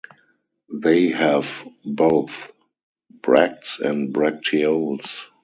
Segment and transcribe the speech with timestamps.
[0.73, 2.33] They have both
[3.21, 5.27] bracts and bracteoles.